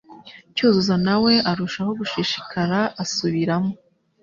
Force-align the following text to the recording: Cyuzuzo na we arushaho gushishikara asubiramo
Cyuzuzo 0.55 0.95
na 1.05 1.15
we 1.23 1.33
arushaho 1.49 1.91
gushishikara 1.99 2.79
asubiramo 3.03 3.71